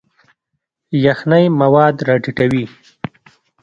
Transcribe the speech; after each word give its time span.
یخنۍ 1.05 1.45
مواد 1.61 1.95
راټیټوي. 2.07 2.63